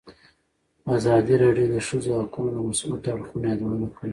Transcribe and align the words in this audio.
ازادي 0.95 1.35
راډیو 1.43 1.67
د 1.69 1.73
د 1.75 1.77
ښځو 1.87 2.11
حقونه 2.19 2.49
د 2.53 2.57
مثبتو 2.69 3.07
اړخونو 3.13 3.45
یادونه 3.51 3.87
کړې. 3.95 4.09